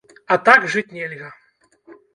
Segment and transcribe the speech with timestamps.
[0.35, 1.29] А так жыць нельга!